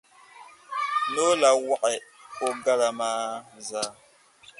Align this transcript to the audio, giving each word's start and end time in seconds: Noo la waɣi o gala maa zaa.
Noo 1.13 1.33
la 1.41 1.49
waɣi 1.67 1.95
o 2.45 2.47
gala 2.63 2.87
maa 2.99 3.25
zaa. 3.69 3.89